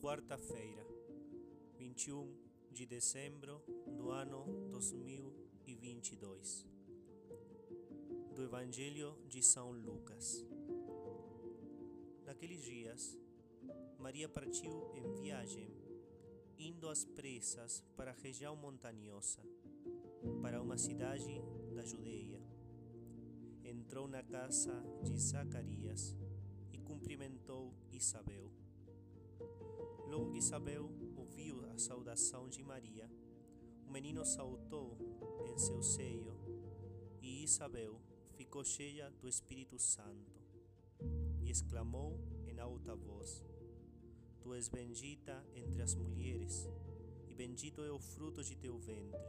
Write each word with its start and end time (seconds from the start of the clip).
quarta-feira, 0.00 0.82
21 1.76 2.34
de 2.72 2.86
dezembro 2.86 3.62
do 3.98 4.10
ano 4.10 4.46
2022. 4.70 6.66
Do 8.34 8.42
Evangelho 8.42 9.18
de 9.28 9.42
São 9.42 9.72
Lucas. 9.72 10.42
Naqueles 12.24 12.62
dias, 12.62 13.18
Maria 13.98 14.26
partiu 14.26 14.90
em 14.94 15.06
viagem, 15.20 15.70
indo 16.58 16.88
às 16.88 17.04
pressas 17.04 17.84
para 17.94 18.12
a 18.12 18.14
região 18.14 18.56
montanhosa, 18.56 19.42
para 20.40 20.62
uma 20.62 20.78
cidade 20.78 21.42
da 21.74 21.84
Judeia. 21.84 22.40
Entrou 23.62 24.08
na 24.08 24.22
casa 24.22 24.82
de 25.02 25.18
Zacarias 25.18 26.16
e 26.72 26.78
cumprimentou 26.78 27.74
Isabel. 27.92 28.50
Logo 30.08 30.30
que 30.30 30.38
Isabel 30.38 30.90
ouviu 31.16 31.64
a 31.70 31.78
saudação 31.78 32.48
de 32.48 32.62
Maria, 32.62 33.10
o 33.86 33.90
menino 33.90 34.24
saltou 34.24 34.96
em 35.46 35.56
seu 35.58 35.82
seio 35.82 36.32
e 37.20 37.42
Isabel 37.44 38.00
ficou 38.36 38.64
cheia 38.64 39.10
do 39.20 39.28
Espírito 39.28 39.78
Santo 39.78 40.32
e 41.40 41.50
exclamou 41.50 42.18
em 42.46 42.58
alta 42.58 42.94
voz: 42.94 43.44
Tu 44.40 44.54
és 44.54 44.68
bendita 44.68 45.44
entre 45.54 45.82
as 45.82 45.94
mulheres, 45.94 46.68
e 47.28 47.34
bendito 47.34 47.82
é 47.82 47.90
o 47.92 47.98
fruto 47.98 48.42
de 48.42 48.56
teu 48.56 48.78
ventre. 48.78 49.20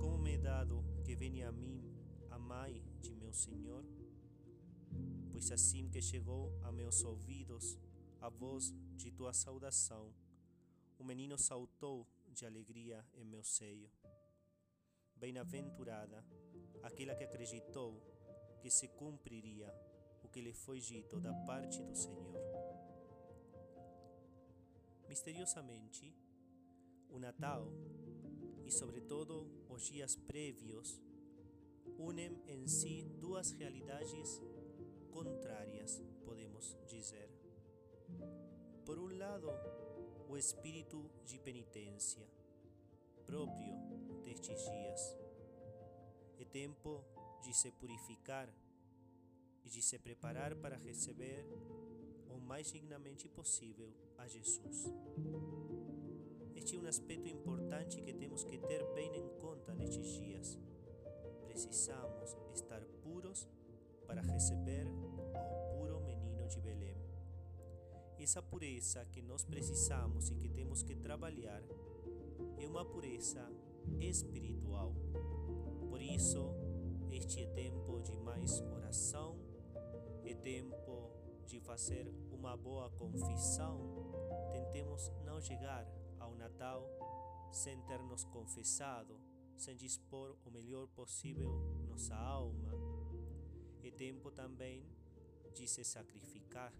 Como 0.00 0.18
me 0.18 0.34
é 0.34 0.38
dado 0.38 0.84
que 1.04 1.14
venha 1.14 1.48
a 1.48 1.52
mim 1.52 1.82
a 2.30 2.38
mãe 2.38 2.82
de 3.00 3.14
meu 3.14 3.32
Senhor? 3.32 3.84
Pois 5.30 5.50
assim 5.50 5.88
que 5.88 6.00
chegou 6.00 6.52
a 6.62 6.72
meus 6.72 7.04
ouvidos 7.04 7.78
a 8.20 8.28
voz 8.28 8.74
de 8.96 9.10
tua 9.10 9.32
saudação, 9.32 10.12
o 10.98 11.04
menino 11.04 11.38
saltou 11.38 12.06
de 12.28 12.44
alegria 12.44 13.04
em 13.14 13.24
meu 13.24 13.44
seio. 13.44 13.90
Bem-aventurada 15.16 16.24
aquela 16.82 17.14
que 17.14 17.24
acreditou 17.24 18.02
que 18.60 18.70
se 18.70 18.88
cumpriria 18.88 19.72
o 20.22 20.28
que 20.28 20.40
lhe 20.40 20.52
foi 20.52 20.80
dito 20.80 21.20
da 21.20 21.32
parte 21.46 21.82
do 21.82 21.94
Senhor. 21.94 22.38
Misteriosamente, 25.08 26.14
o 27.08 27.18
Natal 27.18 27.72
e, 28.66 28.70
sobretudo, 28.70 29.48
os 29.68 29.86
dias 29.86 30.14
prévios 30.14 31.00
unem 31.96 32.40
em 32.46 32.66
si 32.66 33.02
duas 33.18 33.52
realidades 33.52 34.40
contrárias, 35.10 36.02
podemos 36.24 36.76
dizer. 36.86 37.37
Por 38.88 38.98
um 38.98 39.18
lado, 39.18 39.50
o 40.30 40.34
espírito 40.38 41.10
de 41.26 41.38
penitência, 41.38 42.26
próprio 43.26 43.76
destes 44.24 44.64
dias. 44.64 45.18
É 46.38 46.44
tempo 46.46 47.04
de 47.42 47.52
se 47.54 47.70
purificar 47.70 48.48
e 49.62 49.68
de 49.68 49.82
se 49.82 49.98
preparar 49.98 50.56
para 50.56 50.78
receber 50.78 51.44
o 52.30 52.38
mais 52.40 52.72
dignamente 52.72 53.28
possível 53.28 53.92
a 54.16 54.26
Jesus. 54.26 54.90
Este 56.54 56.76
é 56.76 56.80
um 56.80 56.86
aspecto 56.86 57.28
importante 57.28 58.00
que 58.00 58.14
temos 58.14 58.42
que 58.42 58.56
ter 58.56 58.82
bem 58.94 59.14
em 59.14 59.28
conta 59.38 59.74
nestes 59.74 60.14
dias. 60.14 60.58
Precisamos 61.44 62.34
estar 62.54 62.82
puros 63.02 63.46
para 64.06 64.22
receber 64.22 64.86
ao 65.34 65.76
puro 65.76 66.00
menino 66.00 66.48
de 66.48 66.58
Belém. 66.62 67.07
Essa 68.18 68.42
pureza 68.42 69.04
que 69.06 69.22
nós 69.22 69.44
precisamos 69.44 70.28
e 70.28 70.34
que 70.34 70.48
temos 70.48 70.82
que 70.82 70.94
trabalhar 70.96 71.62
é 72.58 72.66
uma 72.66 72.84
pureza 72.84 73.48
espiritual. 74.00 74.92
Por 75.88 76.02
isso, 76.02 76.52
este 77.10 77.44
é 77.44 77.46
tempo 77.46 78.00
de 78.00 78.16
mais 78.18 78.60
oração, 78.60 79.38
é 80.24 80.34
tempo 80.34 81.10
de 81.46 81.60
fazer 81.60 82.12
uma 82.30 82.56
boa 82.56 82.90
confissão. 82.90 83.78
Tentemos 84.52 85.10
não 85.24 85.40
chegar 85.40 85.86
ao 86.18 86.34
Natal 86.34 86.86
sem 87.52 87.80
ter 87.82 88.02
nos 88.02 88.24
confessado, 88.24 89.18
sem 89.56 89.74
dispor 89.76 90.36
o 90.44 90.50
melhor 90.50 90.86
possível 90.88 91.50
nossa 91.88 92.14
alma. 92.14 92.68
É 93.82 93.90
tempo 93.90 94.30
também 94.30 94.84
de 95.54 95.66
se 95.66 95.82
sacrificar, 95.82 96.72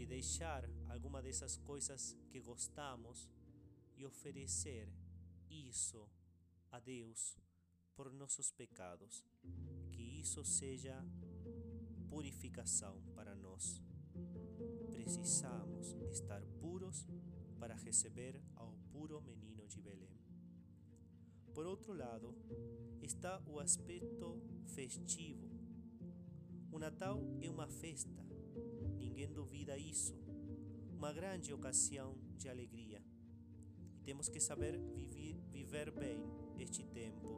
de 0.00 0.06
deixar 0.06 0.64
alguma 0.88 1.20
dessas 1.20 1.58
coisas 1.58 2.16
que 2.30 2.40
gostamos 2.40 3.28
e 3.98 4.06
oferecer 4.06 4.88
isso 5.50 6.08
a 6.70 6.80
Deus 6.80 7.36
por 7.94 8.10
nossos 8.10 8.50
pecados. 8.50 9.22
Que 9.92 10.00
isso 10.00 10.42
seja 10.42 11.04
purificação 12.08 13.02
para 13.14 13.34
nós. 13.34 13.82
Precisamos 14.90 15.94
estar 16.10 16.40
puros 16.62 17.06
para 17.58 17.74
receber 17.74 18.40
ao 18.56 18.72
puro 18.90 19.20
menino 19.20 19.66
de 19.68 19.82
Belém. 19.82 20.18
Por 21.52 21.66
outro 21.66 21.92
lado, 21.92 22.34
está 23.02 23.38
o 23.46 23.60
aspecto 23.60 24.40
festivo. 24.64 25.46
O 26.72 26.78
Natal 26.78 27.20
é 27.42 27.50
uma 27.50 27.68
festa, 27.68 28.29
ninguém 29.20 29.34
duvida 29.34 29.76
isso, 29.76 30.14
uma 30.90 31.12
grande 31.12 31.52
ocasião 31.52 32.16
de 32.38 32.48
alegria. 32.48 33.02
E 33.94 34.00
temos 34.00 34.30
que 34.30 34.40
saber 34.40 34.78
viver, 34.94 35.36
viver 35.50 35.90
bem 35.90 36.24
este 36.58 36.84
tempo, 36.84 37.28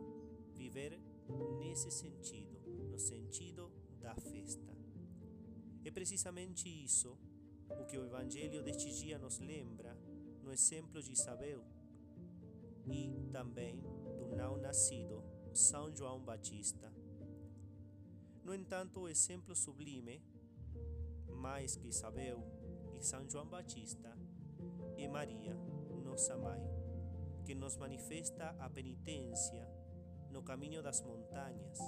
viver 0.54 1.00
nesse 1.58 1.90
sentido, 1.90 2.56
no 2.88 2.98
sentido 3.00 3.72
da 4.00 4.14
festa. 4.14 4.72
É 5.84 5.90
precisamente 5.90 6.68
isso 6.68 7.18
o 7.68 7.84
que 7.84 7.98
o 7.98 8.04
Evangelho 8.04 8.62
deste 8.62 8.92
dia 8.92 9.18
nos 9.18 9.40
lembra 9.40 9.98
no 10.40 10.52
exemplo 10.52 11.02
de 11.02 11.10
Isabel 11.10 11.64
e 12.86 13.28
também 13.32 13.80
do 14.18 14.36
não 14.36 14.56
nascido 14.56 15.24
São 15.52 15.92
João 15.96 16.20
Batista. 16.20 16.92
No 18.44 18.54
entanto, 18.54 19.00
o 19.00 19.08
exemplo 19.08 19.54
sublime, 19.56 20.22
mais 21.42 21.74
que 21.74 21.88
Isabel 21.88 22.40
e 22.96 23.04
São 23.04 23.28
João 23.28 23.48
Batista, 23.48 24.16
é 24.96 25.08
Maria, 25.08 25.56
nossa 26.04 26.36
mãe, 26.36 26.62
que 27.44 27.52
nos 27.52 27.76
manifesta 27.76 28.50
a 28.60 28.70
penitência 28.70 29.68
no 30.30 30.40
caminho 30.44 30.80
das 30.80 31.02
montanhas 31.02 31.80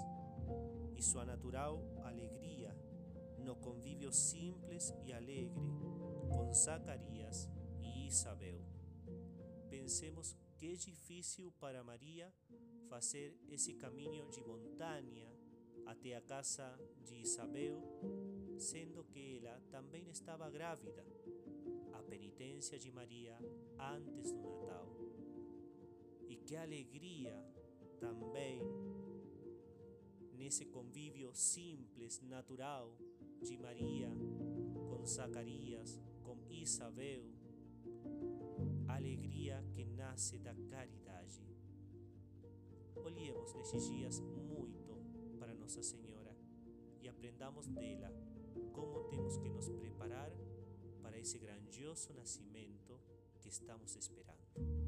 e 0.97 1.01
sua 1.01 1.25
natural 1.25 1.81
alegria 2.03 2.77
no 3.39 3.55
convívio 3.55 4.13
simples 4.13 4.93
e 5.05 5.13
alegre 5.13 5.55
com 6.33 6.53
Zacarias 6.53 7.49
e 7.81 8.09
Isabel. 8.09 8.61
Pensemos 9.71 10.35
que 10.57 10.73
é 10.73 10.75
difícil 10.75 11.53
para 11.61 11.85
Maria 11.85 12.35
fazer 12.89 13.39
esse 13.49 13.75
caminho 13.75 14.29
de 14.31 14.43
montanha 14.43 15.31
até 15.87 16.17
a 16.17 16.21
casa 16.21 16.77
de 17.05 17.21
Isabel, 17.21 17.81
sendo 18.59 19.05
que 19.05 19.39
ela 19.39 19.61
também 19.71 20.09
estava 20.09 20.49
grávida. 20.51 21.05
A 21.93 22.03
penitência 22.03 22.79
de 22.79 22.91
Maria 22.91 23.37
antes 23.79 24.33
do 24.33 24.43
Natal. 24.43 24.89
E 26.29 26.37
que 26.37 26.57
alegria 26.57 27.35
também 27.99 28.61
nesse 30.33 30.65
convívio 30.67 31.35
simples, 31.35 32.21
natural 32.21 32.95
de 33.41 33.57
Maria 33.57 34.11
com 34.89 35.05
Zacarias, 35.07 36.01
com 36.23 36.37
Isabel, 36.51 37.23
alegria 38.89 39.65
que 39.73 39.85
nasce 39.85 40.39
da 40.39 40.55
caridade. 40.55 41.43
Olhemos 42.97 43.55
nesses 43.55 43.87
dias 43.87 44.21
muito 44.21 44.97
para 45.39 45.55
Nossa 45.55 45.83
Senhora 45.83 46.37
e 47.01 47.09
aprendamos 47.09 47.67
dela 47.69 48.11
como 48.73 49.05
temos 49.05 49.39
que 49.39 49.49
nos 49.51 49.69
preparar 49.71 50.33
para 51.03 51.19
esse 51.19 51.39
grandioso 51.39 52.13
nascimento 52.15 53.01
que 53.41 53.49
estamos 53.49 53.97
esperando. 53.97 54.84